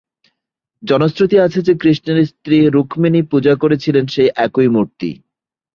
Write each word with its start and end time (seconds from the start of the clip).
জনশ্রুতি 0.83 1.37
আছে 1.39 1.59
যে, 1.61 1.73
কৃষ্ণের 1.81 2.25
স্ত্রী 2.25 2.57
রুক্মিণী 2.67 3.21
পূজা 3.21 3.53
করেছিলেন 3.55 4.05
সেই 4.07 4.29
একই 4.35 4.67
মূর্তি। 4.67 5.09